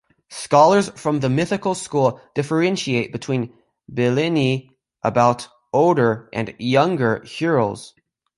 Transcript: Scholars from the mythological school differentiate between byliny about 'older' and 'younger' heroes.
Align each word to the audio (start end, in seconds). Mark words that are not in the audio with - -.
Scholars 0.31 0.89
from 0.89 1.19
the 1.19 1.29
mythological 1.29 1.75
school 1.75 2.19
differentiate 2.33 3.11
between 3.11 3.53
byliny 3.87 4.71
about 5.03 5.47
'older' 5.71 6.27
and 6.33 6.55
'younger' 6.57 7.21
heroes. 7.23 7.93